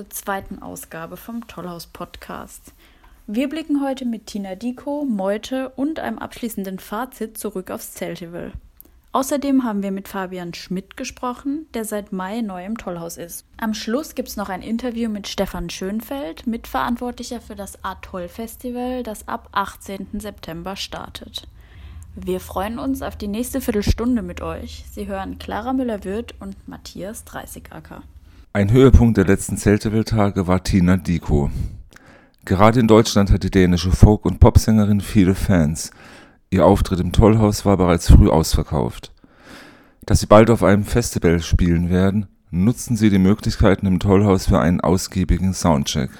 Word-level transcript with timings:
zur 0.00 0.08
zweiten 0.08 0.62
Ausgabe 0.62 1.18
vom 1.18 1.46
Tollhaus 1.46 1.86
Podcast. 1.86 2.72
Wir 3.26 3.50
blicken 3.50 3.82
heute 3.82 4.06
mit 4.06 4.28
Tina 4.28 4.54
Diko, 4.54 5.04
Meute 5.04 5.68
und 5.76 6.00
einem 6.00 6.18
abschließenden 6.18 6.78
Fazit 6.78 7.36
zurück 7.36 7.70
aufs 7.70 7.92
Zeltival. 7.92 8.52
Außerdem 9.12 9.62
haben 9.62 9.82
wir 9.82 9.90
mit 9.90 10.08
Fabian 10.08 10.54
Schmidt 10.54 10.96
gesprochen, 10.96 11.66
der 11.74 11.84
seit 11.84 12.12
Mai 12.12 12.40
neu 12.40 12.64
im 12.64 12.78
Tollhaus 12.78 13.18
ist. 13.18 13.44
Am 13.58 13.74
Schluss 13.74 14.14
gibt 14.14 14.30
es 14.30 14.38
noch 14.38 14.48
ein 14.48 14.62
Interview 14.62 15.10
mit 15.10 15.28
Stefan 15.28 15.68
Schönfeld, 15.68 16.46
Mitverantwortlicher 16.46 17.42
für 17.42 17.54
das 17.54 17.84
Atoll 17.84 18.28
Festival, 18.28 19.02
das 19.02 19.28
ab 19.28 19.50
18. 19.52 20.18
September 20.18 20.76
startet. 20.76 21.46
Wir 22.14 22.40
freuen 22.40 22.78
uns 22.78 23.02
auf 23.02 23.16
die 23.16 23.28
nächste 23.28 23.60
Viertelstunde 23.60 24.22
mit 24.22 24.40
euch. 24.40 24.82
Sie 24.90 25.06
hören 25.06 25.38
Clara 25.38 25.74
Müller-Würth 25.74 26.36
und 26.40 26.56
Matthias 26.68 27.26
Dreißigacker. 27.26 28.02
Ein 28.52 28.72
Höhepunkt 28.72 29.16
der 29.16 29.26
letzten 29.26 29.56
Zeltewill-Tage 29.56 30.48
war 30.48 30.64
Tina 30.64 30.96
Diko. 30.96 31.52
Gerade 32.44 32.80
in 32.80 32.88
Deutschland 32.88 33.30
hat 33.30 33.44
die 33.44 33.50
dänische 33.50 33.92
Folk- 33.92 34.24
und 34.24 34.40
Popsängerin 34.40 35.00
viele 35.00 35.36
Fans. 35.36 35.92
Ihr 36.50 36.66
Auftritt 36.66 36.98
im 36.98 37.12
Tollhaus 37.12 37.64
war 37.64 37.76
bereits 37.76 38.10
früh 38.10 38.28
ausverkauft. 38.28 39.12
Dass 40.04 40.18
sie 40.18 40.26
bald 40.26 40.50
auf 40.50 40.64
einem 40.64 40.82
Festival 40.82 41.40
spielen 41.40 41.90
werden, 41.90 42.26
nutzten 42.50 42.96
sie 42.96 43.08
die 43.08 43.20
Möglichkeiten 43.20 43.86
im 43.86 44.00
Tollhaus 44.00 44.48
für 44.48 44.58
einen 44.58 44.80
ausgiebigen 44.80 45.54
Soundcheck. 45.54 46.10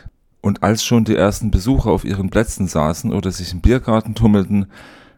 Und 0.41 0.62
als 0.62 0.84
schon 0.84 1.05
die 1.05 1.16
ersten 1.16 1.50
Besucher 1.50 1.91
auf 1.91 2.05
ihren 2.05 2.30
Plätzen 2.30 2.69
saßen 2.69 3.12
oder 3.12 3.33
sich 3.33 3.52
im 3.52 3.60
Biergarten 3.60 4.14
tummelten, 4.14 4.66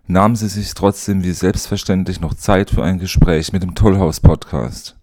nahmen 0.07 0.35
sie 0.35 0.49
sich 0.49 0.73
trotzdem 0.73 1.23
wie 1.23 1.33
selbstverständlich 1.33 2.23
noch 2.23 2.33
Zeit 2.33 2.71
für 2.71 2.83
ein 2.83 2.99
Gespräch 2.99 3.53
mit 3.53 3.63
dem 3.63 3.75
Tollhaus-Podcast. 3.75 4.97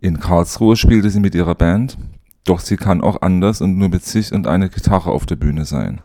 In 0.00 0.18
Karlsruhe 0.18 0.76
spielte 0.76 1.10
sie 1.10 1.20
mit 1.20 1.34
ihrer 1.34 1.54
Band, 1.54 1.98
doch 2.44 2.60
sie 2.60 2.76
kann 2.76 3.02
auch 3.02 3.20
anders 3.22 3.60
und 3.60 3.76
nur 3.76 3.88
mit 3.88 4.04
sich 4.04 4.32
und 4.32 4.46
einer 4.46 4.68
Gitarre 4.68 5.10
auf 5.10 5.26
der 5.26 5.36
Bühne 5.36 5.64
sein. 5.64 6.00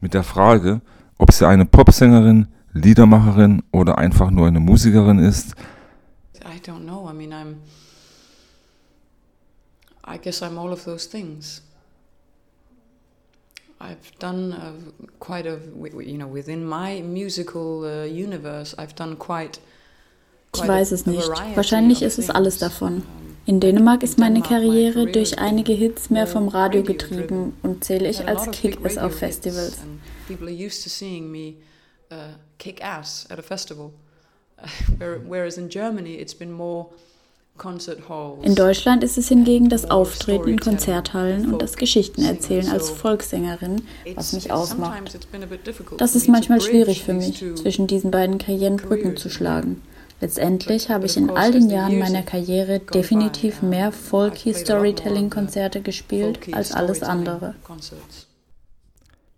Mit 0.00 0.14
der 0.14 0.22
Frage, 0.22 0.80
ob 1.18 1.32
sie 1.32 1.46
eine 1.46 1.66
Popsängerin, 1.66 2.48
Liedermacherin 2.72 3.62
oder 3.72 3.98
einfach 3.98 4.30
nur 4.30 4.46
eine 4.46 4.60
Musikerin 4.60 5.18
ist, 5.18 5.54
I 6.50 6.58
don't 6.58 6.84
know. 6.84 7.08
I 7.08 7.12
mean, 7.12 7.32
I'm. 7.32 7.56
I 10.04 10.16
guess 10.16 10.42
I'm 10.42 10.58
all 10.58 10.72
of 10.72 10.84
those 10.84 11.06
things. 11.06 11.62
I've 13.80 14.12
done 14.18 14.52
uh, 14.52 14.72
quite 15.20 15.46
a, 15.46 15.58
you 16.02 16.18
know, 16.18 16.26
within 16.26 16.64
my 16.64 17.00
musical 17.02 17.84
uh, 17.84 18.04
universe, 18.04 18.74
I've 18.78 18.94
done 18.94 19.16
quite. 19.16 19.58
Ich 20.54 20.66
weiß 20.66 20.92
es 20.92 21.06
nicht. 21.06 21.28
Wahrscheinlich 21.54 22.02
ist 22.02 22.18
es 22.18 22.30
alles 22.30 22.58
davon. 22.58 23.02
In 23.46 23.60
Dänemark 23.60 24.02
ist 24.02 24.18
meine 24.18 24.42
Karriere 24.42 25.06
durch 25.06 25.38
einige 25.38 25.72
Hits 25.72 26.10
mehr 26.10 26.26
vom 26.26 26.48
Radio 26.48 26.82
getrieben 26.82 27.56
und 27.62 27.84
zähle 27.84 28.08
ich 28.08 28.26
als 28.26 28.50
Kick-Ass 28.50 28.98
auf 28.98 29.14
Festivals. 29.14 29.78
Uh, 32.12 32.34
kick 32.58 32.82
ass 32.82 33.24
at 33.30 33.38
a 33.38 33.42
festival, 33.42 33.92
whereas 35.28 35.56
in 35.58 35.68
Germany 35.68 36.16
it's 36.16 36.34
been 36.34 36.50
more 36.50 36.88
in 38.42 38.54
Deutschland 38.54 39.04
ist 39.04 39.18
es 39.18 39.28
hingegen 39.28 39.68
das 39.68 39.90
Auftreten 39.90 40.48
in 40.48 40.60
Konzerthallen 40.60 41.52
und 41.52 41.60
das 41.60 41.76
Geschichtenerzählen 41.76 42.70
als 42.70 42.88
Volkssängerin, 42.88 43.82
was 44.14 44.32
mich 44.32 44.50
ausmacht. 44.50 45.02
Das 45.98 46.14
ist 46.14 46.28
manchmal 46.28 46.62
schwierig 46.62 47.04
für 47.04 47.12
mich, 47.12 47.44
zwischen 47.56 47.86
diesen 47.86 48.10
beiden 48.10 48.38
Karrieren 48.38 48.78
Brücken 48.78 49.16
zu 49.18 49.28
schlagen. 49.28 49.82
Letztendlich 50.20 50.90
habe 50.90 51.06
ich 51.06 51.16
in 51.16 51.30
all 51.30 51.50
den 51.50 51.70
Jahren 51.70 51.98
meiner 51.98 52.22
Karriere 52.22 52.80
definitiv 52.80 53.62
mehr 53.62 53.90
folky 53.90 54.52
Storytelling-Konzerte 54.52 55.80
gespielt 55.80 56.52
als 56.52 56.72
alles 56.72 57.02
andere. 57.02 57.54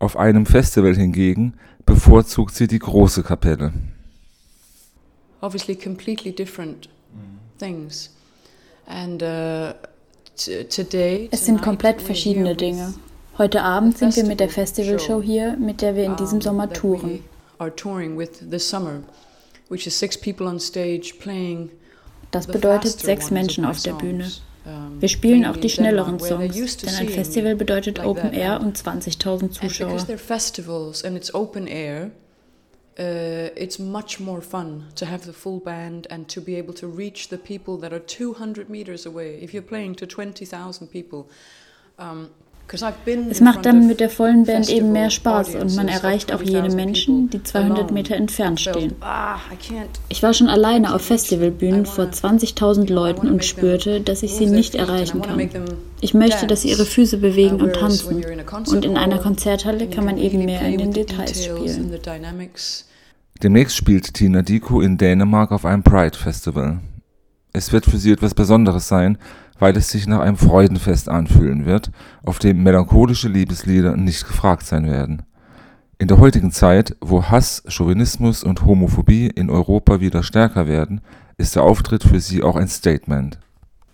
Auf 0.00 0.16
einem 0.16 0.44
Festival 0.44 0.96
hingegen 0.96 1.54
bevorzugt 1.86 2.54
sie 2.54 2.66
die 2.66 2.80
große 2.80 3.22
Kapelle. 3.22 3.72
Obviously 5.40 5.76
completely 5.76 6.32
different 6.32 6.88
things. 7.58 8.10
And, 8.86 9.22
uh, 9.22 9.74
today, 10.68 11.28
es 11.30 11.46
sind 11.46 11.62
komplett 11.62 12.02
verschiedene 12.02 12.56
Dinge. 12.56 12.94
Heute 13.38 13.62
Abend 13.62 13.98
sind 13.98 14.16
wir 14.16 14.24
mit 14.24 14.40
der 14.40 14.48
Festivalshow 14.48 15.22
hier, 15.22 15.56
mit 15.56 15.80
der 15.80 15.94
wir 15.94 16.04
in 16.04 16.16
diesem 16.16 16.40
Sommer 16.40 16.70
touren. 16.70 17.20
Das 22.30 22.46
bedeutet 22.46 23.00
sechs 23.00 23.30
Menschen 23.30 23.64
auf 23.64 23.82
der 23.82 23.92
Bühne. 23.92 24.30
Wir 25.00 25.08
spielen 25.08 25.44
auch 25.44 25.56
die 25.56 25.68
schnelleren 25.68 26.20
Songs, 26.20 26.76
denn 26.76 26.94
ein 26.94 27.08
Festival 27.08 27.56
bedeutet 27.56 27.98
Open 27.98 28.32
Air 28.32 28.60
und 28.60 28.78
20.000 28.78 29.50
Zuschauer. 29.50 30.06
uh, 32.98 33.48
it's 33.56 33.78
much 33.78 34.20
more 34.20 34.40
fun 34.40 34.88
to 34.96 35.06
have 35.06 35.24
the 35.24 35.32
full 35.32 35.60
band 35.60 36.06
and 36.10 36.28
to 36.28 36.40
be 36.40 36.56
able 36.56 36.74
to 36.74 36.86
reach 36.86 37.28
the 37.28 37.38
people 37.38 37.78
that 37.78 37.92
are 37.92 37.98
200 37.98 38.68
meters 38.68 39.06
away. 39.06 39.38
If 39.40 39.54
you're 39.54 39.62
playing 39.62 39.94
to 39.96 40.06
20,000 40.06 40.88
people, 40.88 41.28
um, 41.98 42.30
es 43.30 43.40
macht 43.40 43.66
dann 43.66 43.86
mit 43.86 44.00
der 44.00 44.08
vollen 44.08 44.44
Band 44.44 44.68
eben 44.70 44.92
mehr 44.92 45.10
Spaß 45.10 45.56
und 45.56 45.76
man 45.76 45.88
erreicht 45.88 46.32
auch 46.32 46.42
jene 46.42 46.74
Menschen, 46.74 47.28
die 47.28 47.42
200 47.42 47.90
Meter 47.92 48.16
entfernt 48.16 48.60
stehen. 48.60 48.94
Ah, 49.00 49.36
Ich 50.08 50.22
war 50.22 50.32
schon 50.32 50.48
alleine 50.48 50.94
auf 50.94 51.02
Festivalbühnen 51.02 51.84
vor 51.84 52.06
20.000 52.06 52.90
Leuten 52.90 53.28
und 53.28 53.44
spürte, 53.44 54.00
dass 54.00 54.22
ich 54.22 54.34
sie 54.34 54.46
nicht 54.46 54.74
erreichen 54.74 55.20
kann. 55.20 55.50
Ich 56.00 56.14
möchte, 56.14 56.46
dass 56.46 56.62
sie 56.62 56.70
ihre 56.70 56.86
Füße 56.86 57.18
bewegen 57.18 57.60
und 57.60 57.74
tanzen. 57.74 58.24
Und 58.68 58.84
in 58.84 58.96
einer 58.96 59.18
Konzerthalle 59.18 59.88
kann 59.88 60.04
man 60.04 60.16
eben 60.16 60.44
mehr 60.44 60.62
in 60.62 60.78
den 60.78 60.92
Details 60.92 61.44
spielen. 61.44 61.98
Demnächst 63.42 63.76
spielt 63.76 64.14
Tina 64.14 64.42
Diko 64.42 64.80
in 64.80 64.98
Dänemark 64.98 65.52
auf 65.52 65.64
einem 65.64 65.82
Pride 65.82 66.16
Festival. 66.16 66.80
Es 67.52 67.72
wird 67.72 67.84
für 67.84 67.98
sie 67.98 68.12
etwas 68.12 68.34
Besonderes 68.34 68.88
sein, 68.88 69.18
weil 69.62 69.76
es 69.76 69.90
sich 69.90 70.08
nach 70.08 70.18
einem 70.18 70.36
Freudenfest 70.36 71.08
anfühlen 71.08 71.66
wird, 71.66 71.92
auf 72.24 72.40
dem 72.40 72.64
melancholische 72.64 73.28
Liebeslieder 73.28 73.96
nicht 73.96 74.26
gefragt 74.26 74.66
sein 74.66 74.90
werden. 74.90 75.22
In 75.98 76.08
der 76.08 76.18
heutigen 76.18 76.50
Zeit, 76.50 76.96
wo 77.00 77.22
Hass, 77.22 77.62
Chauvinismus 77.68 78.42
und 78.42 78.66
Homophobie 78.66 79.28
in 79.28 79.50
Europa 79.50 80.00
wieder 80.00 80.24
stärker 80.24 80.66
werden, 80.66 81.00
ist 81.36 81.54
der 81.54 81.62
Auftritt 81.62 82.02
für 82.02 82.18
sie 82.18 82.42
auch 82.42 82.56
ein 82.56 82.66
Statement. 82.66 83.38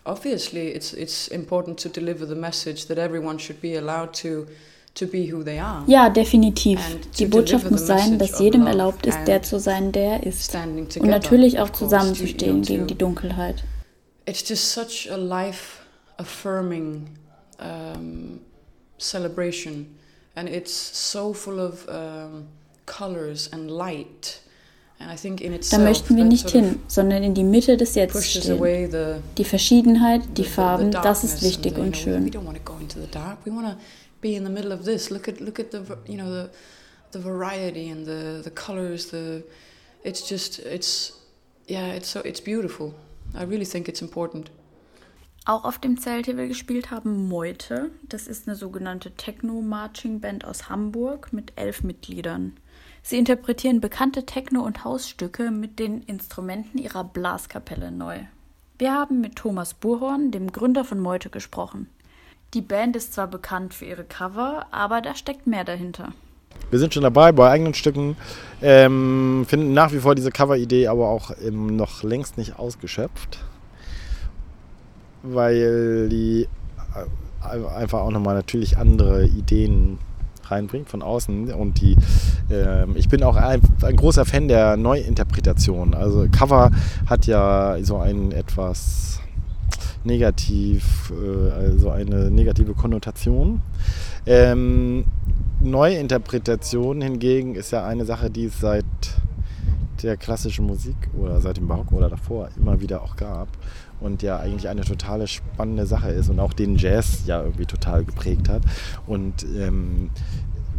Obviously, 0.04 0.70
it's 0.70 0.94
it's 0.94 1.28
important 1.28 1.78
to 1.82 1.90
deliver 1.90 2.26
the 2.26 2.34
message 2.34 2.86
that 2.86 2.96
everyone 2.96 3.38
should 3.38 3.60
be 3.60 3.76
allowed 3.76 4.14
to 4.22 4.46
ja, 5.86 6.08
definitiv. 6.08 6.80
Die 7.18 7.26
Botschaft 7.26 7.70
muss 7.70 7.86
sein, 7.86 8.18
dass 8.18 8.40
jedem 8.40 8.66
erlaubt 8.66 9.06
ist, 9.06 9.18
der 9.28 9.42
zu 9.42 9.60
sein, 9.60 9.92
der 9.92 10.14
er 10.14 10.26
ist. 10.26 10.56
Und 10.98 11.08
natürlich 11.08 11.60
auch 11.60 11.70
zusammenzustehen 11.70 12.62
gegen 12.62 12.88
die 12.88 12.98
Dunkelheit 12.98 13.62
it's 14.28 14.42
just 14.42 14.72
such 14.72 15.06
a 15.06 15.16
life 15.16 15.86
affirming 16.18 17.16
um, 17.58 18.40
celebration 18.98 19.98
and 20.36 20.48
it's 20.48 20.72
so 20.72 21.32
full 21.32 21.58
of 21.58 21.88
um, 21.88 22.46
colors 22.86 23.48
and 23.52 23.70
light. 23.70 24.40
And 25.00 25.10
I 25.10 25.16
think 25.16 25.40
in 25.40 25.58
Da 25.70 25.78
möchten 25.78 26.16
wir 26.16 26.24
nicht 26.24 26.50
hin, 26.50 26.80
sondern 26.88 27.22
in 27.22 27.32
die 27.32 27.44
Mitte 27.44 27.76
des 27.76 27.94
Jetzt 27.94 28.22
stehen. 28.24 29.22
Die 29.36 29.44
Verschiedenheit, 29.44 30.22
die 30.36 30.44
Farben, 30.44 30.90
das 30.90 31.24
ist 31.24 31.42
wichtig 31.42 31.78
und 31.78 31.96
schön. 31.96 32.30
be 34.20 34.34
in 34.34 34.44
the 34.44 34.50
middle 34.50 34.72
of 34.72 34.84
this. 34.84 35.10
Look 35.10 35.28
at 35.28 35.40
look 35.40 35.60
at 35.60 35.70
the 35.70 35.96
you 36.06 36.16
know 36.16 36.28
the 36.28 36.50
the 37.12 37.20
variety 37.20 37.88
and 37.88 38.04
the 38.04 38.40
the 38.42 38.50
colors. 38.50 39.10
The 39.10 39.44
it's 40.02 40.28
just 40.28 40.58
it's 40.58 41.12
yeah 41.68 41.94
it's 41.94 42.08
so 42.08 42.20
it's 42.24 42.40
beautiful. 42.40 42.94
I 43.34 43.42
really 43.42 43.66
think 43.66 43.88
it's 43.88 44.02
important. 44.02 44.50
Auch 45.44 45.64
auf 45.64 45.78
dem 45.78 45.96
wir 46.04 46.46
gespielt 46.46 46.90
haben, 46.90 47.26
Meute. 47.26 47.90
Das 48.02 48.26
ist 48.26 48.46
eine 48.46 48.54
sogenannte 48.54 49.12
Techno-Marching-Band 49.12 50.44
aus 50.44 50.68
Hamburg 50.68 51.32
mit 51.32 51.52
elf 51.56 51.82
Mitgliedern. 51.82 52.58
Sie 53.02 53.16
interpretieren 53.16 53.80
bekannte 53.80 54.26
Techno- 54.26 54.64
und 54.64 54.84
Hausstücke 54.84 55.50
mit 55.50 55.78
den 55.78 56.02
Instrumenten 56.02 56.76
ihrer 56.76 57.04
Blaskapelle 57.04 57.90
neu. 57.90 58.20
Wir 58.76 58.92
haben 58.92 59.22
mit 59.22 59.36
Thomas 59.36 59.72
Burhorn, 59.72 60.30
dem 60.30 60.52
Gründer 60.52 60.84
von 60.84 61.00
Meute, 61.00 61.30
gesprochen. 61.30 61.88
Die 62.52 62.60
Band 62.60 62.96
ist 62.96 63.14
zwar 63.14 63.26
bekannt 63.26 63.72
für 63.72 63.86
ihre 63.86 64.04
Cover, 64.04 64.66
aber 64.70 65.00
da 65.00 65.14
steckt 65.14 65.46
mehr 65.46 65.64
dahinter. 65.64 66.12
Wir 66.70 66.78
sind 66.78 66.92
schon 66.92 67.02
dabei 67.02 67.32
bei 67.32 67.50
eigenen 67.50 67.74
Stücken, 67.74 68.16
ähm, 68.60 69.46
finden 69.48 69.72
nach 69.72 69.92
wie 69.92 70.00
vor 70.00 70.14
diese 70.14 70.30
Cover-Idee 70.30 70.88
aber 70.88 71.08
auch 71.08 71.30
ähm, 71.42 71.76
noch 71.76 72.02
längst 72.02 72.36
nicht 72.36 72.58
ausgeschöpft, 72.58 73.38
weil 75.22 76.08
die 76.10 76.46
äh, 76.94 77.66
einfach 77.74 78.00
auch 78.00 78.10
nochmal 78.10 78.34
natürlich 78.34 78.76
andere 78.76 79.24
Ideen 79.24 79.98
reinbringt 80.44 80.88
von 80.88 81.02
außen 81.02 81.52
und 81.52 81.80
die 81.80 81.96
äh, 82.50 82.90
ich 82.94 83.08
bin 83.08 83.22
auch 83.22 83.36
ein, 83.36 83.60
ein, 83.82 83.96
großer 83.96 84.24
Fan 84.24 84.48
der 84.48 84.76
Neuinterpretation. 84.76 85.94
Also 85.94 86.26
Cover 86.30 86.70
hat 87.06 87.26
ja 87.26 87.76
so 87.82 87.98
einen 87.98 88.32
etwas 88.32 89.20
negativ, 90.08 91.12
äh, 91.12 91.50
also 91.50 91.90
eine 91.90 92.30
negative 92.30 92.74
Konnotation. 92.74 93.62
Ähm, 94.26 95.04
Neuinterpretation 95.60 97.00
hingegen 97.00 97.54
ist 97.54 97.70
ja 97.70 97.86
eine 97.86 98.04
Sache, 98.04 98.30
die 98.30 98.46
es 98.46 98.58
seit 98.58 98.84
der 100.02 100.16
klassischen 100.16 100.66
Musik 100.66 100.96
oder 101.16 101.40
seit 101.40 101.56
dem 101.56 101.68
Barock 101.68 101.92
oder 101.92 102.08
davor 102.08 102.48
immer 102.56 102.80
wieder 102.80 103.02
auch 103.02 103.16
gab 103.16 103.48
und 104.00 104.22
ja 104.22 104.38
eigentlich 104.38 104.68
eine 104.68 104.82
totale 104.82 105.26
spannende 105.26 105.86
Sache 105.86 106.10
ist 106.10 106.28
und 106.28 106.38
auch 106.38 106.52
den 106.52 106.76
Jazz 106.76 107.22
ja 107.26 107.42
irgendwie 107.42 107.66
total 107.66 108.04
geprägt 108.04 108.48
hat. 108.48 108.62
Und 109.06 109.44
ähm, 109.56 110.10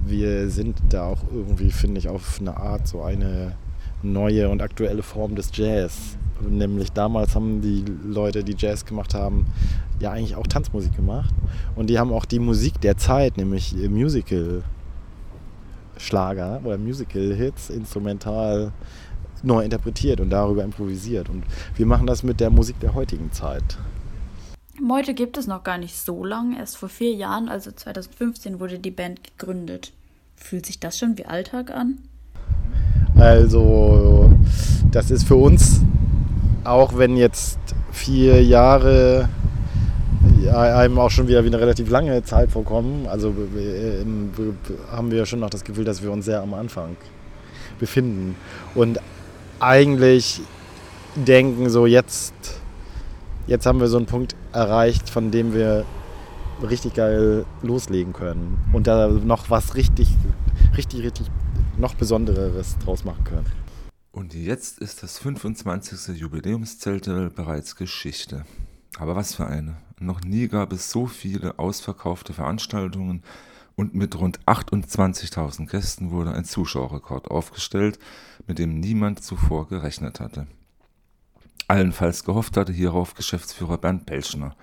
wir 0.05 0.49
sind 0.49 0.77
da 0.89 1.07
auch 1.07 1.23
irgendwie, 1.33 1.71
finde 1.71 1.99
ich, 1.99 2.07
auf 2.07 2.39
eine 2.39 2.57
Art 2.57 2.87
so 2.87 3.01
eine 3.01 3.55
neue 4.03 4.49
und 4.49 4.61
aktuelle 4.61 5.03
Form 5.03 5.35
des 5.35 5.51
Jazz. 5.53 6.17
Nämlich 6.41 6.91
damals 6.91 7.35
haben 7.35 7.61
die 7.61 7.83
Leute, 8.05 8.43
die 8.43 8.55
Jazz 8.57 8.85
gemacht 8.85 9.13
haben, 9.13 9.47
ja 9.99 10.11
eigentlich 10.11 10.35
auch 10.35 10.47
Tanzmusik 10.47 10.95
gemacht. 10.95 11.33
Und 11.75 11.89
die 11.89 11.99
haben 11.99 12.13
auch 12.13 12.25
die 12.25 12.39
Musik 12.39 12.79
der 12.81 12.97
Zeit, 12.97 13.37
nämlich 13.37 13.73
Musical 13.73 14.63
Schlager 15.97 16.61
oder 16.63 16.77
Musical-Hits 16.77 17.69
instrumental 17.69 18.71
neu 19.43 19.63
interpretiert 19.63 20.21
und 20.21 20.29
darüber 20.29 20.63
improvisiert. 20.63 21.29
Und 21.29 21.43
wir 21.75 21.85
machen 21.85 22.07
das 22.07 22.23
mit 22.23 22.39
der 22.39 22.49
Musik 22.49 22.79
der 22.79 22.93
heutigen 22.93 23.31
Zeit. 23.31 23.77
Meute 24.81 25.13
gibt 25.13 25.37
es 25.37 25.45
noch 25.45 25.63
gar 25.63 25.77
nicht 25.77 25.97
so 25.97 26.23
lange. 26.23 26.57
Erst 26.57 26.77
vor 26.77 26.87
vier 26.87 27.13
Jahren, 27.13 27.49
also 27.49 27.71
2015, 27.71 28.61
wurde 28.61 28.79
die 28.79 28.91
Band 28.91 29.21
gegründet. 29.23 29.91
Fühlt 30.37 30.65
sich 30.65 30.79
das 30.79 30.97
schon 30.97 31.17
wie 31.17 31.25
Alltag 31.25 31.69
an? 31.71 31.97
Also, 33.19 34.31
das 34.91 35.11
ist 35.11 35.27
für 35.27 35.35
uns, 35.35 35.81
auch 36.63 36.97
wenn 36.97 37.17
jetzt 37.17 37.59
vier 37.91 38.43
Jahre 38.43 39.27
einem 40.53 40.97
auch 40.97 41.11
schon 41.11 41.27
wieder 41.27 41.43
wie 41.43 41.47
eine 41.47 41.59
relativ 41.59 41.89
lange 41.89 42.23
Zeit 42.23 42.49
vorkommen, 42.49 43.07
also 43.07 43.33
haben 44.91 45.11
wir 45.11 45.25
schon 45.25 45.41
noch 45.41 45.49
das 45.49 45.63
Gefühl, 45.63 45.83
dass 45.83 46.01
wir 46.01 46.11
uns 46.11 46.25
sehr 46.25 46.41
am 46.41 46.53
Anfang 46.53 46.95
befinden. 47.77 48.35
Und 48.73 48.99
eigentlich 49.59 50.41
denken, 51.15 51.69
so 51.69 51.85
jetzt, 51.85 52.33
jetzt 53.47 53.65
haben 53.65 53.79
wir 53.79 53.87
so 53.87 53.97
einen 53.97 54.05
Punkt 54.05 54.35
erreicht, 54.53 55.09
von 55.09 55.29
dem 55.29 55.53
wir 55.53 55.83
richtig 56.67 56.93
geil 56.93 57.45
loslegen 57.61 58.13
können 58.13 58.57
und 58.73 58.87
da 58.87 59.07
noch 59.07 59.49
was 59.49 59.75
richtig, 59.75 60.09
richtig, 60.77 61.03
richtig 61.03 61.27
noch 61.77 61.93
Besonderes 61.95 62.77
draus 62.79 63.03
machen 63.03 63.23
können. 63.23 63.45
Und 64.11 64.33
jetzt 64.33 64.79
ist 64.79 65.03
das 65.03 65.17
25. 65.19 66.19
Jubiläumszelte 66.19 67.29
bereits 67.29 67.75
Geschichte. 67.75 68.45
Aber 68.97 69.15
was 69.15 69.35
für 69.35 69.45
eine. 69.47 69.77
Noch 69.99 70.21
nie 70.21 70.47
gab 70.47 70.73
es 70.73 70.89
so 70.91 71.05
viele 71.05 71.59
ausverkaufte 71.59 72.33
Veranstaltungen 72.33 73.23
und 73.75 73.95
mit 73.95 74.19
rund 74.19 74.39
28.000 74.45 75.67
Gästen 75.67 76.11
wurde 76.11 76.33
ein 76.33 76.43
Zuschauerrekord 76.43 77.29
aufgestellt, 77.31 77.99
mit 78.47 78.59
dem 78.59 78.79
niemand 78.79 79.23
zuvor 79.23 79.67
gerechnet 79.67 80.19
hatte. 80.19 80.47
Allenfalls 81.67 82.23
gehofft 82.23 82.57
hatte 82.57 82.73
hierauf 82.73 83.13
Geschäftsführer 83.13 83.77
Bernd 83.77 84.05
Belschner. 84.05 84.55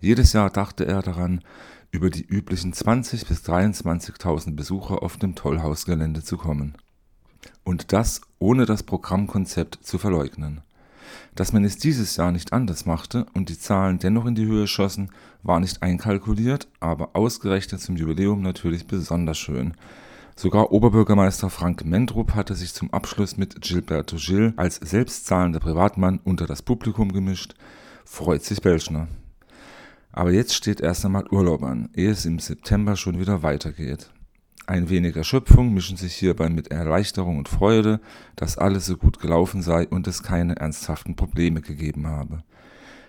Jedes 0.00 0.32
Jahr 0.32 0.50
dachte 0.50 0.86
er 0.86 1.02
daran, 1.02 1.44
über 1.90 2.10
die 2.10 2.24
üblichen 2.24 2.72
20.000 2.72 3.28
bis 3.28 3.44
23.000 3.44 4.54
Besucher 4.54 5.02
auf 5.02 5.16
dem 5.16 5.34
Tollhausgelände 5.34 6.22
zu 6.22 6.36
kommen. 6.36 6.74
Und 7.64 7.92
das 7.92 8.20
ohne 8.38 8.66
das 8.66 8.82
Programmkonzept 8.82 9.78
zu 9.82 9.98
verleugnen. 9.98 10.60
Dass 11.34 11.52
man 11.52 11.64
es 11.64 11.78
dieses 11.78 12.16
Jahr 12.16 12.32
nicht 12.32 12.52
anders 12.52 12.84
machte 12.84 13.26
und 13.34 13.48
die 13.48 13.58
Zahlen 13.58 13.98
dennoch 13.98 14.26
in 14.26 14.34
die 14.34 14.46
Höhe 14.46 14.66
schossen, 14.66 15.10
war 15.42 15.60
nicht 15.60 15.82
einkalkuliert, 15.82 16.68
aber 16.80 17.10
ausgerechnet 17.14 17.80
zum 17.80 17.96
Jubiläum 17.96 18.42
natürlich 18.42 18.86
besonders 18.86 19.38
schön. 19.38 19.74
Sogar 20.36 20.70
Oberbürgermeister 20.70 21.50
Frank 21.50 21.84
Mendrup 21.84 22.34
hatte 22.34 22.54
sich 22.54 22.72
zum 22.72 22.92
Abschluss 22.92 23.36
mit 23.36 23.60
Gilberto 23.60 24.16
Gil 24.16 24.52
als 24.56 24.76
selbstzahlender 24.76 25.58
Privatmann 25.58 26.20
unter 26.22 26.46
das 26.46 26.62
Publikum 26.62 27.12
gemischt. 27.12 27.54
Freut 28.04 28.44
sich 28.44 28.60
Belschner. 28.60 29.08
Aber 30.12 30.32
jetzt 30.32 30.54
steht 30.54 30.80
erst 30.80 31.04
einmal 31.04 31.26
Urlaub 31.30 31.62
an, 31.62 31.90
ehe 31.94 32.10
es 32.10 32.24
im 32.24 32.38
September 32.38 32.96
schon 32.96 33.18
wieder 33.18 33.42
weitergeht. 33.42 34.10
Ein 34.66 34.90
wenig 34.90 35.16
Erschöpfung 35.16 35.72
mischen 35.72 35.96
sich 35.96 36.14
hierbei 36.14 36.50
mit 36.50 36.68
Erleichterung 36.70 37.38
und 37.38 37.48
Freude, 37.48 38.00
dass 38.36 38.58
alles 38.58 38.86
so 38.86 38.96
gut 38.96 39.18
gelaufen 39.18 39.62
sei 39.62 39.88
und 39.88 40.06
es 40.06 40.22
keine 40.22 40.56
ernsthaften 40.56 41.16
Probleme 41.16 41.62
gegeben 41.62 42.06
habe. 42.06 42.42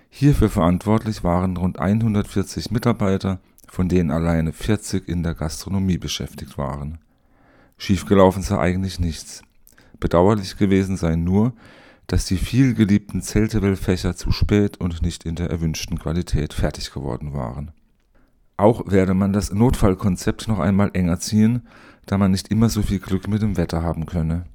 Hierfür 0.09 0.49
verantwortlich 0.49 1.23
waren 1.23 1.57
rund 1.57 1.77
140 1.77 2.71
Mitarbeiter, 2.71 3.39
von 3.67 3.89
denen 3.89 4.09
alleine 4.09 4.53
40 4.53 5.07
in 5.07 5.21
der 5.21 5.35
Gastronomie 5.35 5.97
beschäftigt 5.97 6.57
waren. 6.57 6.99
Schiefgelaufen 7.77 8.41
sei 8.41 8.57
eigentlich 8.57 8.99
nichts. 8.99 9.41
Bedauerlich 9.99 10.57
gewesen 10.57 10.97
sei 10.97 11.15
nur, 11.15 11.53
dass 12.09 12.25
die 12.25 12.37
vielgeliebten 12.37 13.21
Zeltewellfächer 13.21 14.15
zu 14.15 14.31
spät 14.31 14.77
und 14.77 15.03
nicht 15.03 15.25
in 15.25 15.35
der 15.35 15.51
erwünschten 15.51 15.99
Qualität 15.99 16.53
fertig 16.53 16.91
geworden 16.91 17.33
waren. 17.33 17.71
Auch 18.57 18.91
werde 18.91 19.13
man 19.13 19.31
das 19.31 19.53
Notfallkonzept 19.53 20.47
noch 20.47 20.57
einmal 20.57 20.89
enger 20.93 21.19
ziehen, 21.19 21.67
da 22.07 22.17
man 22.17 22.31
nicht 22.31 22.47
immer 22.47 22.67
so 22.67 22.81
viel 22.81 22.97
Glück 22.97 23.27
mit 23.27 23.43
dem 23.43 23.57
Wetter 23.57 23.83
haben 23.83 24.07
könne. 24.07 24.45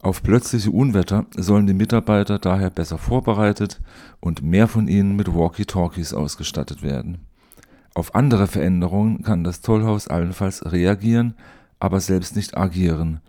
Auf 0.00 0.22
plötzliche 0.22 0.70
Unwetter 0.70 1.26
sollen 1.36 1.66
die 1.66 1.74
Mitarbeiter 1.74 2.38
daher 2.38 2.70
besser 2.70 2.96
vorbereitet 2.96 3.80
und 4.20 4.44
mehr 4.44 4.68
von 4.68 4.86
ihnen 4.86 5.16
mit 5.16 5.34
Walkie-Talkies 5.34 6.14
ausgestattet 6.14 6.84
werden. 6.84 7.26
Auf 7.92 8.14
andere 8.14 8.46
Veränderungen 8.46 9.24
kann 9.24 9.42
das 9.42 9.62
Tollhaus 9.62 10.06
allenfalls 10.06 10.64
reagieren, 10.70 11.34
aber 11.80 11.98
selbst 11.98 12.36
nicht 12.36 12.56
agieren. 12.56 13.20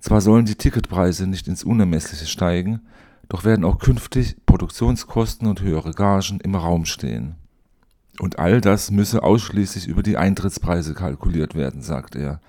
Zwar 0.00 0.20
sollen 0.20 0.46
die 0.46 0.54
Ticketpreise 0.54 1.26
nicht 1.26 1.46
ins 1.46 1.62
Unermessliche 1.62 2.26
steigen, 2.26 2.80
doch 3.28 3.44
werden 3.44 3.64
auch 3.64 3.78
künftig 3.78 4.36
Produktionskosten 4.46 5.46
und 5.46 5.60
höhere 5.60 5.92
Gagen 5.92 6.40
im 6.40 6.54
Raum 6.54 6.84
stehen. 6.84 7.36
Und 8.18 8.38
all 8.38 8.60
das 8.60 8.90
müsse 8.90 9.22
ausschließlich 9.22 9.86
über 9.86 10.02
die 10.02 10.16
Eintrittspreise 10.16 10.94
kalkuliert 10.94 11.54
werden, 11.54 11.82
sagt 11.82 12.16
er. 12.16 12.40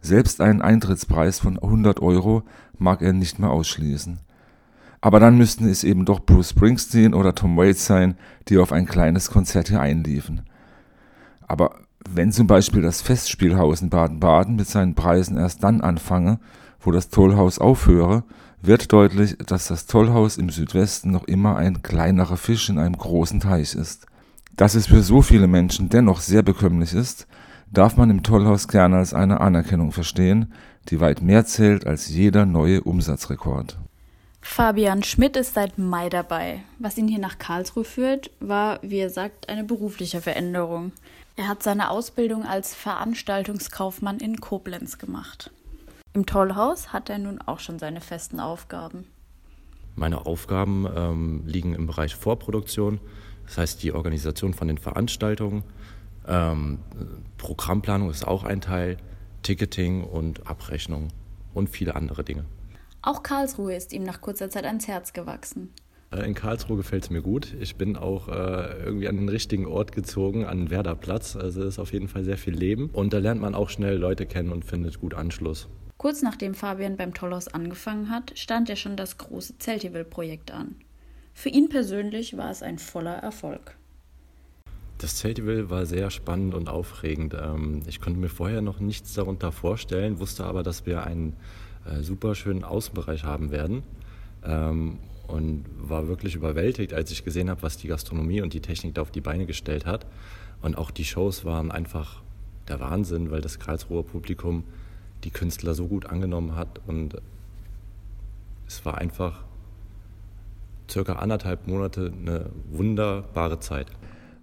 Selbst 0.00 0.40
einen 0.40 0.62
Eintrittspreis 0.62 1.38
von 1.38 1.58
100 1.58 2.00
Euro 2.00 2.44
mag 2.78 3.02
er 3.02 3.12
nicht 3.12 3.38
mehr 3.38 3.50
ausschließen. 3.50 4.20
Aber 5.02 5.20
dann 5.20 5.36
müssten 5.36 5.68
es 5.68 5.84
eben 5.84 6.04
doch 6.04 6.20
Bruce 6.20 6.50
Springsteen 6.50 7.14
oder 7.14 7.34
Tom 7.34 7.56
Waits 7.56 7.86
sein, 7.86 8.16
die 8.48 8.58
auf 8.58 8.72
ein 8.72 8.86
kleines 8.86 9.30
Konzert 9.30 9.68
hier 9.68 9.80
einliefen. 9.80 10.42
Aber 11.46 11.76
wenn 12.08 12.32
zum 12.32 12.46
Beispiel 12.46 12.82
das 12.82 13.02
Festspielhaus 13.02 13.82
in 13.82 13.90
Baden-Baden 13.90 14.56
mit 14.56 14.68
seinen 14.68 14.94
Preisen 14.94 15.36
erst 15.36 15.62
dann 15.62 15.80
anfange, 15.80 16.38
wo 16.80 16.90
das 16.90 17.10
Tollhaus 17.10 17.58
aufhöre, 17.58 18.24
wird 18.62 18.92
deutlich, 18.92 19.36
dass 19.38 19.68
das 19.68 19.86
Tollhaus 19.86 20.36
im 20.36 20.50
Südwesten 20.50 21.10
noch 21.10 21.24
immer 21.24 21.56
ein 21.56 21.82
kleinerer 21.82 22.36
Fisch 22.36 22.68
in 22.68 22.78
einem 22.78 22.96
großen 22.96 23.40
Teich 23.40 23.74
ist. 23.74 24.06
Dass 24.56 24.74
es 24.74 24.86
für 24.86 25.02
so 25.02 25.22
viele 25.22 25.46
Menschen 25.46 25.88
dennoch 25.88 26.20
sehr 26.20 26.42
bekömmlich 26.42 26.94
ist, 26.94 27.26
darf 27.70 27.96
man 27.96 28.10
im 28.10 28.22
Tollhaus 28.22 28.68
gerne 28.68 28.96
als 28.96 29.14
eine 29.14 29.40
Anerkennung 29.40 29.92
verstehen, 29.92 30.52
die 30.88 31.00
weit 31.00 31.22
mehr 31.22 31.46
zählt 31.46 31.86
als 31.86 32.08
jeder 32.08 32.46
neue 32.46 32.82
Umsatzrekord. 32.82 33.78
Fabian 34.42 35.02
Schmidt 35.02 35.36
ist 35.36 35.54
seit 35.54 35.78
Mai 35.78 36.08
dabei. 36.08 36.62
Was 36.78 36.96
ihn 36.96 37.08
hier 37.08 37.18
nach 37.18 37.38
Karlsruhe 37.38 37.84
führt, 37.84 38.30
war, 38.40 38.80
wie 38.82 38.98
er 38.98 39.10
sagt, 39.10 39.48
eine 39.48 39.64
berufliche 39.64 40.20
Veränderung. 40.20 40.92
Er 41.40 41.48
hat 41.48 41.62
seine 41.62 41.88
Ausbildung 41.88 42.44
als 42.44 42.74
Veranstaltungskaufmann 42.74 44.18
in 44.18 44.42
Koblenz 44.42 44.98
gemacht. 44.98 45.50
Im 46.12 46.26
Tollhaus 46.26 46.92
hat 46.92 47.08
er 47.08 47.16
nun 47.16 47.40
auch 47.40 47.60
schon 47.60 47.78
seine 47.78 48.02
festen 48.02 48.40
Aufgaben. 48.40 49.06
Meine 49.94 50.26
Aufgaben 50.26 50.86
ähm, 50.94 51.42
liegen 51.46 51.74
im 51.74 51.86
Bereich 51.86 52.14
Vorproduktion, 52.14 53.00
das 53.46 53.56
heißt, 53.56 53.82
die 53.82 53.94
Organisation 53.94 54.52
von 54.52 54.68
den 54.68 54.76
Veranstaltungen, 54.76 55.64
ähm, 56.28 56.80
Programmplanung 57.38 58.10
ist 58.10 58.28
auch 58.28 58.44
ein 58.44 58.60
Teil, 58.60 58.98
Ticketing 59.42 60.04
und 60.04 60.46
Abrechnung 60.46 61.08
und 61.54 61.70
viele 61.70 61.94
andere 61.94 62.22
Dinge. 62.22 62.44
Auch 63.00 63.22
Karlsruhe 63.22 63.74
ist 63.74 63.94
ihm 63.94 64.02
nach 64.02 64.20
kurzer 64.20 64.50
Zeit 64.50 64.66
ans 64.66 64.88
Herz 64.88 65.14
gewachsen. 65.14 65.72
Äh, 66.10 66.24
in 66.24 66.34
Karlsruhe 66.34 66.76
gefällt 66.76 67.04
es 67.04 67.10
mir 67.10 67.22
gut. 67.22 67.54
Ich 67.60 67.76
bin 67.76 67.96
auch 67.96 68.28
äh, 68.28 68.84
irgendwie 68.84 69.08
an 69.08 69.16
den 69.16 69.28
richtigen 69.28 69.66
Ort 69.66 69.92
gezogen, 69.92 70.44
an 70.44 70.58
den 70.58 70.70
Werderplatz. 70.70 71.36
Also 71.36 71.62
ist 71.62 71.78
auf 71.78 71.92
jeden 71.92 72.08
Fall 72.08 72.24
sehr 72.24 72.38
viel 72.38 72.54
Leben. 72.54 72.90
Und 72.92 73.12
da 73.12 73.18
lernt 73.18 73.40
man 73.40 73.54
auch 73.54 73.70
schnell 73.70 73.96
Leute 73.96 74.26
kennen 74.26 74.52
und 74.52 74.64
findet 74.64 75.00
gut 75.00 75.14
Anschluss. 75.14 75.68
Kurz 75.96 76.22
nachdem 76.22 76.54
Fabian 76.54 76.96
beim 76.96 77.12
Tollhaus 77.12 77.48
angefangen 77.48 78.10
hat, 78.10 78.32
stand 78.38 78.68
ja 78.68 78.76
schon 78.76 78.96
das 78.96 79.18
große 79.18 79.58
Zeltival-Projekt 79.58 80.50
an. 80.50 80.76
Für 81.34 81.50
ihn 81.50 81.68
persönlich 81.68 82.36
war 82.36 82.50
es 82.50 82.62
ein 82.62 82.78
voller 82.78 83.16
Erfolg. 83.16 83.76
Das 84.98 85.16
Zeltival 85.16 85.70
war 85.70 85.86
sehr 85.86 86.10
spannend 86.10 86.54
und 86.54 86.68
aufregend. 86.68 87.34
Ähm, 87.34 87.82
ich 87.86 88.00
konnte 88.00 88.18
mir 88.18 88.28
vorher 88.28 88.62
noch 88.62 88.80
nichts 88.80 89.14
darunter 89.14 89.52
vorstellen, 89.52 90.20
wusste 90.20 90.44
aber, 90.44 90.62
dass 90.62 90.86
wir 90.86 91.04
einen 91.04 91.34
äh, 91.86 92.02
super 92.02 92.34
schönen 92.34 92.64
Außenbereich 92.64 93.24
haben 93.24 93.50
werden. 93.50 93.82
Und 95.32 95.64
war 95.78 96.08
wirklich 96.08 96.34
überwältigt, 96.34 96.92
als 96.92 97.10
ich 97.10 97.24
gesehen 97.24 97.50
habe, 97.50 97.62
was 97.62 97.76
die 97.76 97.88
Gastronomie 97.88 98.40
und 98.40 98.52
die 98.52 98.60
Technik 98.60 98.94
da 98.94 99.02
auf 99.02 99.10
die 99.10 99.20
Beine 99.20 99.46
gestellt 99.46 99.86
hat. 99.86 100.06
Und 100.62 100.76
auch 100.76 100.90
die 100.90 101.04
Shows 101.04 101.44
waren 101.44 101.70
einfach 101.70 102.22
der 102.68 102.80
Wahnsinn, 102.80 103.30
weil 103.30 103.40
das 103.40 103.58
Karlsruher 103.58 104.04
Publikum 104.04 104.64
die 105.24 105.30
Künstler 105.30 105.74
so 105.74 105.86
gut 105.86 106.06
angenommen 106.06 106.56
hat 106.56 106.80
und 106.86 107.16
es 108.66 108.84
war 108.84 108.98
einfach 108.98 109.44
circa 110.88 111.14
anderthalb 111.14 111.66
Monate 111.66 112.12
eine 112.16 112.50
wunderbare 112.70 113.60
Zeit. 113.60 113.88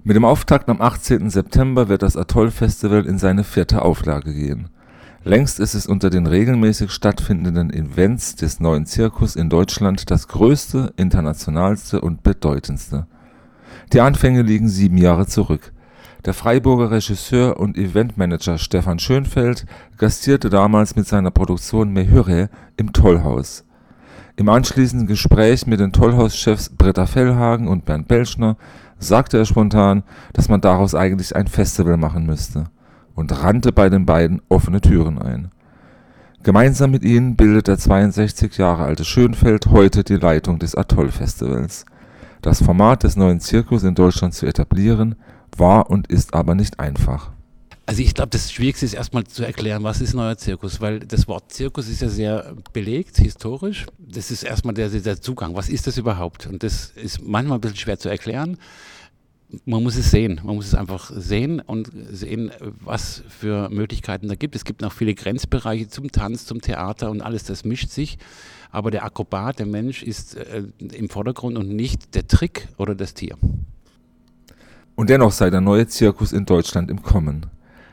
Mit 0.03 0.15
dem 0.15 0.25
Auftakt 0.25 0.69
am 0.69 0.81
18. 0.81 1.29
September 1.29 1.89
wird 1.89 2.01
das 2.01 2.15
Atoll 2.15 2.51
Festival 2.51 3.05
in 3.05 3.17
seine 3.17 3.43
vierte 3.43 3.81
Auflage 3.81 4.33
gehen. 4.33 4.69
Längst 5.27 5.59
ist 5.59 5.73
es 5.73 5.87
unter 5.87 6.09
den 6.09 6.25
regelmäßig 6.25 6.89
stattfindenden 6.89 7.69
Events 7.69 8.37
des 8.37 8.61
Neuen 8.61 8.85
Zirkus 8.85 9.35
in 9.35 9.49
Deutschland 9.49 10.09
das 10.09 10.29
größte, 10.29 10.93
internationalste 10.95 11.99
und 11.99 12.23
bedeutendste. 12.23 13.07
Die 13.91 13.99
Anfänge 13.99 14.41
liegen 14.41 14.69
sieben 14.69 14.97
Jahre 14.97 15.25
zurück. 15.25 15.73
Der 16.23 16.33
Freiburger 16.33 16.91
Regisseur 16.91 17.59
und 17.59 17.77
Eventmanager 17.77 18.57
Stefan 18.57 18.99
Schönfeld 18.99 19.65
gastierte 19.97 20.49
damals 20.49 20.95
mit 20.95 21.09
seiner 21.09 21.31
Produktion 21.31 21.91
Mehyre 21.91 22.49
im 22.77 22.93
Tollhaus. 22.93 23.65
Im 24.37 24.47
anschließenden 24.47 25.09
Gespräch 25.09 25.67
mit 25.67 25.81
den 25.81 25.91
Tollhauschefs 25.91 26.69
Britta 26.69 27.05
Fellhagen 27.05 27.67
und 27.67 27.83
Bernd 27.83 28.07
Belschner 28.07 28.55
sagte 28.97 29.37
er 29.37 29.45
spontan, 29.45 30.03
dass 30.31 30.47
man 30.47 30.61
daraus 30.61 30.95
eigentlich 30.95 31.35
ein 31.35 31.47
Festival 31.47 31.97
machen 31.97 32.25
müsste 32.25 32.69
und 33.17 33.31
rannte 33.43 33.73
bei 33.73 33.89
den 33.89 34.05
beiden 34.05 34.41
offene 34.47 34.79
Türen 34.79 35.19
ein. 35.19 35.49
Gemeinsam 36.43 36.91
mit 36.91 37.03
ihnen 37.03 37.35
bildet 37.35 37.67
der 37.67 37.77
62 37.77 38.57
Jahre 38.57 38.83
alte 38.83 39.03
Schönfeld 39.03 39.65
heute 39.67 40.03
die 40.03 40.15
Leitung 40.15 40.59
des 40.59 40.75
Atoll-Festivals. 40.75 41.85
Das 42.43 42.61
Format 42.61 43.03
des 43.03 43.15
neuen 43.15 43.39
Zirkus 43.39 43.83
in 43.83 43.95
Deutschland 43.95 44.35
zu 44.35 44.45
etablieren, 44.45 45.15
war 45.57 45.89
und 45.89 46.07
ist 46.07 46.35
aber 46.35 46.53
nicht 46.53 46.79
einfach. 46.79 47.31
Also 47.87 48.03
ich 48.03 48.13
glaube, 48.13 48.29
das 48.29 48.51
Schwierigste 48.51 48.85
ist 48.85 48.93
erstmal 48.93 49.23
zu 49.23 49.43
erklären, 49.43 49.83
was 49.83 49.99
ist 49.99 50.13
neuer 50.13 50.37
Zirkus, 50.37 50.79
weil 50.79 50.99
das 50.99 51.27
Wort 51.27 51.51
Zirkus 51.51 51.89
ist 51.89 52.01
ja 52.01 52.09
sehr 52.09 52.53
belegt, 52.71 53.17
historisch. 53.17 53.87
Das 53.97 54.29
ist 54.29 54.43
erstmal 54.43 54.75
der, 54.75 54.89
der 54.89 55.19
Zugang. 55.19 55.55
Was 55.55 55.69
ist 55.69 55.87
das 55.87 55.97
überhaupt? 55.97 56.45
Und 56.45 56.61
das 56.61 56.91
ist 56.95 57.25
manchmal 57.25 57.57
ein 57.57 57.61
bisschen 57.61 57.77
schwer 57.77 57.97
zu 57.97 58.09
erklären 58.09 58.57
man 59.65 59.83
muss 59.83 59.95
es 59.95 60.11
sehen. 60.11 60.41
Man 60.43 60.55
muss 60.55 60.67
es 60.67 60.75
einfach 60.75 61.11
sehen 61.13 61.61
und 61.61 61.89
sehen, 62.11 62.51
was 62.59 63.23
für 63.29 63.69
Möglichkeiten 63.69 64.27
da 64.27 64.35
gibt. 64.35 64.55
Es 64.55 64.65
gibt 64.65 64.81
noch 64.81 64.91
viele 64.91 65.15
Grenzbereiche 65.15 65.87
zum 65.87 66.11
Tanz, 66.11 66.45
zum 66.45 66.61
Theater 66.61 67.09
und 67.09 67.21
alles, 67.21 67.45
das 67.45 67.63
mischt 67.63 67.89
sich. 67.89 68.17
Aber 68.71 68.91
der 68.91 69.05
Akrobat, 69.05 69.59
der 69.59 69.65
Mensch, 69.65 70.03
ist 70.03 70.35
äh, 70.35 70.63
im 70.79 71.09
Vordergrund 71.09 71.57
und 71.57 71.69
nicht 71.69 72.15
der 72.15 72.27
Trick 72.27 72.67
oder 72.77 72.95
das 72.95 73.13
Tier. 73.13 73.37
Und 74.95 75.09
dennoch 75.09 75.31
sei 75.31 75.49
der 75.49 75.61
neue 75.61 75.87
Zirkus 75.87 76.33
in 76.33 76.45
Deutschland 76.45 76.91
im 76.91 77.01
Kommen. 77.01 77.45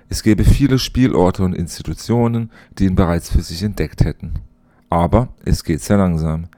Es 0.09 0.23
gäbe 0.23 0.45
viele 0.45 0.79
Spielorte 0.79 1.45
und 1.45 1.55
Institutionen, 1.55 2.51
die 2.79 2.87
ihn 2.87 2.95
bereits 2.95 3.31
für 3.31 3.43
sich 3.43 3.63
entdeckt 3.63 4.05
hätten. 4.05 4.35
Aber 4.91 5.29
es 5.45 5.65
geht 5.65 5.83
sehr 5.83 5.99
langsam. 5.99 6.49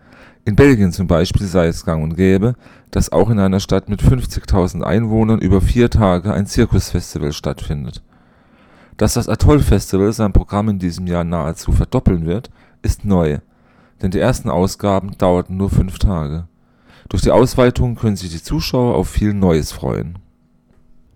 In 0.47 0.55
Belgien 0.55 0.93
zum 0.93 1.09
Beispiel 1.09 1.45
sei 1.45 1.67
es 1.67 1.85
gang 1.85 2.05
und 2.05 2.15
gäbe, 2.15 2.55
dass 2.93 3.11
auch 3.11 3.31
in 3.31 3.41
einer 3.41 3.59
Stadt 3.59 3.89
mit 3.89 4.01
50.000 4.01 4.83
Einwohnern 4.83 5.41
über 5.41 5.61
vier 5.61 5.91
Tage 5.91 6.33
ein 6.33 6.47
Zirkusfestival 6.47 7.33
stattfindet. 7.33 8.01
Dass 8.97 9.15
das 9.15 9.29
Atoll-Festival 9.29 10.13
sein 10.13 10.33
Programm 10.33 10.69
in 10.69 10.79
diesem 10.79 11.09
Jahr 11.09 11.25
nahezu 11.25 11.73
verdoppeln 11.73 12.27
wird, 12.27 12.51
ist 12.81 13.05
neu, 13.05 13.39
denn 14.01 14.13
die 14.13 14.21
ersten 14.21 14.49
Ausgaben 14.49 15.19
dauerten 15.19 15.57
nur 15.57 15.69
fünf 15.69 15.99
Tage. 15.99 16.47
Durch 17.09 17.23
die 17.23 17.33
Ausweitung 17.33 17.97
können 17.97 18.15
sich 18.15 18.31
die 18.31 18.43
Zuschauer 18.43 18.95
auf 18.95 19.09
viel 19.09 19.35
Neues 19.35 19.73
freuen 19.73 20.17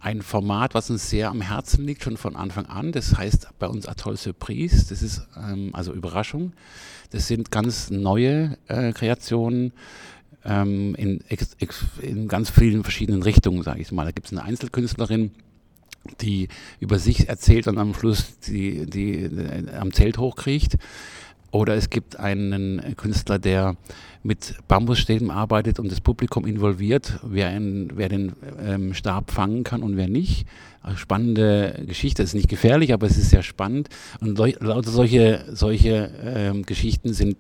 ein 0.01 0.23
Format, 0.23 0.75
was 0.75 0.91
uns 0.91 1.11
sehr 1.11 1.29
am 1.29 1.43
Herzen 1.43 1.87
liegt, 1.87 2.03
schon 2.03 2.17
von 2.17 2.35
Anfang 2.35 2.67
an. 2.67 2.93
Das 2.93 3.17
heißt 3.17 3.49
bei 3.59 3.67
uns 3.69 3.87
Atoll 3.87 4.17
Surprise. 4.17 4.87
Das 4.89 5.03
ist 5.03 5.27
ähm, 5.37 5.71
also 5.75 5.93
Überraschung. 5.93 6.53
Das 7.11 7.29
sind 7.29 7.51
ganz 7.51 7.91
neue 7.91 8.57
äh, 8.69 8.93
Kreationen 8.93 9.73
ähm, 10.45 10.95
in, 10.95 11.21
in, 12.01 12.29
ganz 12.29 12.51
vielen 12.51 12.83
verschiedenen 12.83 13.23
Richtungen, 13.23 13.63
sage 13.63 13.83
ich 13.83 13.93
mal. 13.93 14.05
Da 14.05 14.13
gibt 14.13 14.27
es 14.27 14.33
eine 14.33 14.43
Einzelkünstlerin, 14.43 15.33
die 16.23 16.49
über 16.79 16.99
sich 16.99 17.29
erzählt 17.29 17.69
und 17.69 17.77
am 17.77 17.93
Schluss 17.93 18.39
die, 18.41 18.87
die, 18.87 19.29
die 19.29 19.43
äh, 19.43 19.75
am 19.75 19.93
Zelt 19.93 20.17
hochkriecht. 20.17 20.79
Oder 21.53 21.75
es 21.75 21.91
gibt 21.91 22.19
einen 22.19 22.95
Künstler, 22.97 23.39
der 23.39 23.77
mit 24.23 24.55
Bambusstäben 24.69 25.31
arbeitet 25.31 25.79
und 25.79 25.91
das 25.91 26.01
Publikum 26.01 26.47
involviert, 26.47 27.19
wer, 27.23 27.49
ein, 27.49 27.91
wer 27.95 28.09
den 28.09 28.33
ähm, 28.63 28.95
Stab 28.95 29.31
fangen 29.31 29.65
kann 29.65 29.83
und 29.83 29.97
wer 29.97 30.09
nicht. 30.09 30.47
Also 30.83 30.99
spannende 30.99 31.83
Geschichte, 31.87 32.23
es 32.23 32.31
ist 32.31 32.35
nicht 32.35 32.49
gefährlich, 32.49 32.93
aber 32.93 33.07
es 33.07 33.17
ist 33.17 33.31
sehr 33.31 33.43
spannend. 33.43 33.89
Und 34.21 34.39
lauter 34.39 34.91
solche, 34.91 35.45
solche 35.53 36.11
ähm, 36.23 36.65
Geschichten 36.65 37.13
sind 37.13 37.37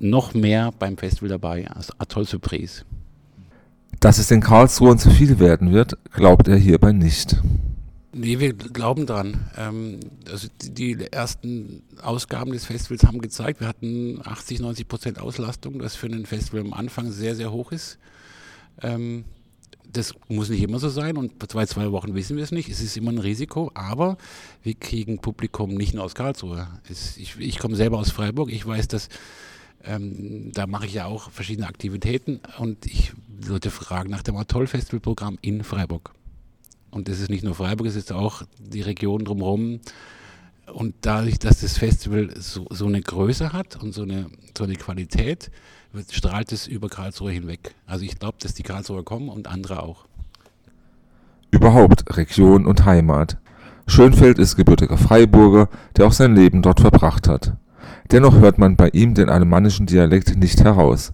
noch 0.00 0.34
mehr 0.34 0.72
beim 0.78 0.96
Festival 0.96 1.28
dabei, 1.28 1.68
also 1.70 1.92
Atoll 1.98 2.26
Surprise. 2.26 2.82
Dass 4.00 4.18
es 4.18 4.28
den 4.28 4.40
Karlsruhern 4.40 4.98
zu 4.98 5.10
viel 5.10 5.38
werden 5.40 5.72
wird, 5.72 5.96
glaubt 6.12 6.46
er 6.46 6.56
hierbei 6.56 6.92
nicht. 6.92 7.36
Nee, 8.18 8.40
wir 8.40 8.52
glauben 8.52 9.06
dran. 9.06 9.48
Ähm, 9.56 10.00
also 10.28 10.48
die, 10.60 10.98
ersten 11.12 11.84
Ausgaben 12.02 12.50
des 12.50 12.64
Festivals 12.64 13.04
haben 13.04 13.20
gezeigt, 13.20 13.60
wir 13.60 13.68
hatten 13.68 14.20
80, 14.24 14.58
90 14.58 14.88
Prozent 14.88 15.18
Auslastung, 15.20 15.80
was 15.80 15.94
für 15.94 16.08
ein 16.08 16.26
Festival 16.26 16.62
am 16.62 16.72
Anfang 16.72 17.12
sehr, 17.12 17.36
sehr 17.36 17.52
hoch 17.52 17.70
ist. 17.70 17.98
Ähm, 18.82 19.24
das 19.90 20.14
muss 20.26 20.50
nicht 20.50 20.62
immer 20.62 20.80
so 20.80 20.88
sein 20.88 21.16
und 21.16 21.32
zwei, 21.48 21.64
zwei 21.66 21.92
Wochen 21.92 22.14
wissen 22.14 22.36
wir 22.36 22.42
es 22.42 22.50
nicht. 22.50 22.68
Es 22.68 22.80
ist 22.80 22.96
immer 22.96 23.12
ein 23.12 23.18
Risiko, 23.18 23.70
aber 23.74 24.18
wir 24.64 24.74
kriegen 24.74 25.20
Publikum 25.20 25.74
nicht 25.74 25.94
nur 25.94 26.02
aus 26.02 26.16
Karlsruhe. 26.16 26.66
Es, 26.90 27.16
ich, 27.18 27.38
ich 27.38 27.58
komme 27.60 27.76
selber 27.76 27.98
aus 27.98 28.10
Freiburg. 28.10 28.50
Ich 28.52 28.66
weiß, 28.66 28.88
dass 28.88 29.08
ähm, 29.84 30.50
da 30.52 30.66
mache 30.66 30.86
ich 30.86 30.94
ja 30.94 31.06
auch 31.06 31.30
verschiedene 31.30 31.68
Aktivitäten 31.68 32.40
und 32.58 32.84
ich 32.84 33.12
Leute 33.46 33.70
fragen 33.70 34.10
nach 34.10 34.24
dem 34.24 34.36
Atoll-Festival-Programm 34.36 35.38
in 35.40 35.62
Freiburg. 35.62 36.12
Und 36.90 37.08
das 37.08 37.20
ist 37.20 37.30
nicht 37.30 37.44
nur 37.44 37.54
Freiburg, 37.54 37.86
es 37.86 37.96
ist 37.96 38.12
auch 38.12 38.42
die 38.58 38.80
Region 38.80 39.24
drumherum. 39.24 39.80
Und 40.72 40.94
dadurch, 41.02 41.38
dass 41.38 41.60
das 41.60 41.78
Festival 41.78 42.30
so, 42.38 42.66
so 42.70 42.86
eine 42.86 43.00
Größe 43.00 43.52
hat 43.52 43.82
und 43.82 43.92
so 43.92 44.02
eine, 44.02 44.26
so 44.56 44.64
eine 44.64 44.76
Qualität, 44.76 45.50
wird, 45.92 46.12
strahlt 46.12 46.52
es 46.52 46.66
über 46.66 46.88
Karlsruhe 46.88 47.32
hinweg. 47.32 47.74
Also 47.86 48.04
ich 48.04 48.18
glaube, 48.18 48.38
dass 48.40 48.54
die 48.54 48.62
Karlsruher 48.62 49.04
kommen 49.04 49.28
und 49.28 49.48
andere 49.48 49.82
auch. 49.82 50.06
Überhaupt 51.50 52.16
Region 52.16 52.66
und 52.66 52.84
Heimat. 52.84 53.38
Schönfeld 53.86 54.38
ist 54.38 54.56
gebürtiger 54.56 54.98
Freiburger, 54.98 55.70
der 55.96 56.06
auch 56.06 56.12
sein 56.12 56.34
Leben 56.34 56.60
dort 56.60 56.80
verbracht 56.80 57.26
hat. 57.26 57.56
Dennoch 58.10 58.34
hört 58.34 58.58
man 58.58 58.76
bei 58.76 58.90
ihm 58.90 59.14
den 59.14 59.30
alemannischen 59.30 59.86
Dialekt 59.86 60.36
nicht 60.36 60.62
heraus. 60.62 61.12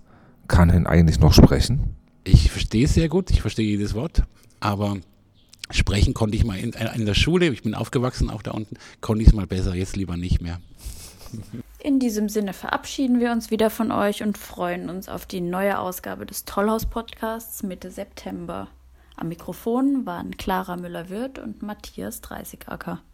Kann 0.49 0.71
er 0.71 0.76
ihn 0.76 0.87
eigentlich 0.87 1.21
noch 1.21 1.33
sprechen? 1.33 1.95
Ich 2.25 2.50
verstehe 2.50 2.87
es 2.87 2.95
sehr 2.95 3.09
gut, 3.09 3.31
ich 3.31 3.43
verstehe 3.43 3.66
jedes 3.66 3.95
Wort, 3.95 4.25
aber 4.59 4.97
Sprechen 5.71 6.14
konnte 6.14 6.37
ich 6.37 6.44
mal 6.44 6.59
in, 6.59 6.73
äh, 6.75 6.94
in 6.94 7.06
der 7.06 7.14
Schule, 7.14 7.49
ich 7.49 7.62
bin 7.62 7.75
aufgewachsen 7.75 8.30
auch 8.30 8.42
da 8.42 8.52
unten, 8.52 8.76
konnte 9.00 9.23
ich 9.23 9.28
es 9.28 9.35
mal 9.35 9.47
besser, 9.47 9.75
jetzt 9.75 9.97
lieber 9.97 10.16
nicht 10.16 10.40
mehr. 10.40 10.61
In 11.78 11.99
diesem 11.99 12.28
Sinne 12.28 12.52
verabschieden 12.52 13.21
wir 13.21 13.33
uns 13.33 13.50
wieder 13.50 13.71
von 13.71 13.90
euch 13.90 14.23
und 14.23 14.38
freuen 14.38 14.88
uns 14.88 15.09
auf 15.09 15.26
die 15.26 15.40
neue 15.40 15.78
Ausgabe 15.78 16.26
des 16.26 16.44
Tollhaus-Podcasts 16.44 17.62
Mitte 17.62 17.90
September. 17.90 18.68
Am 19.16 19.28
Mikrofon 19.28 20.06
waren 20.06 20.37
Clara 20.37 20.76
Müller-Wirth 20.76 21.38
und 21.38 21.62
Matthias 21.62 22.21
Dreißigacker. 22.21 23.00